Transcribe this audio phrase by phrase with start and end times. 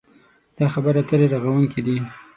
[0.57, 1.97] دا خبرې اترې رغوونکې دي.